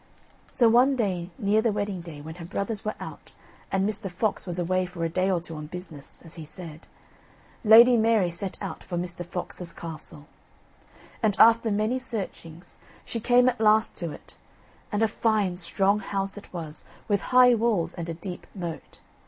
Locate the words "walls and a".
17.53-18.15